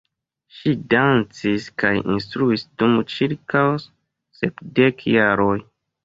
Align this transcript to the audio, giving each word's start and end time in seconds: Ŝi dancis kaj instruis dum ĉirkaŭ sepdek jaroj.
Ŝi 0.59 0.71
dancis 0.91 1.65
kaj 1.83 1.91
instruis 2.13 2.63
dum 2.81 2.95
ĉirkaŭ 3.15 3.61
sepdek 4.39 5.05
jaroj. 5.17 5.53